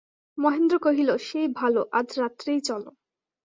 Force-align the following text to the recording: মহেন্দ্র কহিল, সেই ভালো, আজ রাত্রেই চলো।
মহেন্দ্র 0.37 0.75
কহিল, 0.79 1.09
সেই 1.19 1.47
ভালো, 1.55 1.81
আজ 1.91 2.07
রাত্রেই 2.19 2.59
চলো। 2.61 2.89